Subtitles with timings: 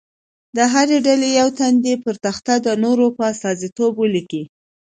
[0.55, 4.43] د هرې ډلې یو تن دې پر تخته د نورو په استازیتوب ولیکي.